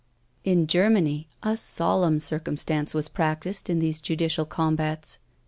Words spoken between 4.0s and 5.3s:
judicial combats.